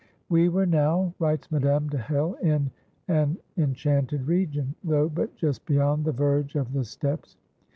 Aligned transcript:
"We 0.29 0.49
were 0.49 0.65
now," 0.65 1.13
writes 1.19 1.51
Madame 1.51 1.87
de 1.87 1.99
Hell, 1.99 2.33
"in 2.41 2.71
an 3.07 3.37
enchanted 3.55 4.25
region, 4.25 4.73
though 4.83 5.07
but 5.07 5.35
just 5.35 5.63
beyond 5.67 6.05
the 6.05 6.11
verge 6.11 6.55
of 6.55 6.73
the 6.73 6.85
steppes. 6.85 7.37